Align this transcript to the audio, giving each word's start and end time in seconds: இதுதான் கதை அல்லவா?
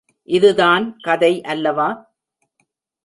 இதுதான் 0.27 0.97
கதை 0.97 1.41
அல்லவா? 1.41 1.89